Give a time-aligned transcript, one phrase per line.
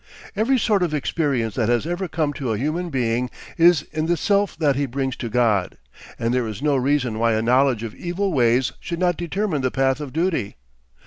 [0.35, 4.17] Every sort of experience that has ever come to a human being is in the
[4.17, 5.77] self that he brings to God,
[6.17, 9.69] and there is no reason why a knowledge of evil ways should not determine the
[9.69, 10.55] path of duty.